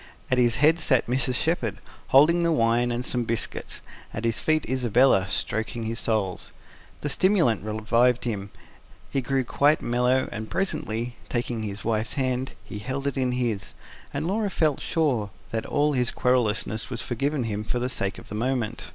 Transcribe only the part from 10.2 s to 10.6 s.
and